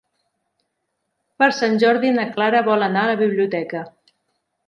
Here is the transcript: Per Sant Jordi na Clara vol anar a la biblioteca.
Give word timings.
Per 1.43 1.49
Sant 1.57 1.75
Jordi 1.83 2.11
na 2.17 2.25
Clara 2.37 2.63
vol 2.71 2.85
anar 2.87 3.03
a 3.05 3.11
la 3.13 3.21
biblioteca. 3.23 3.83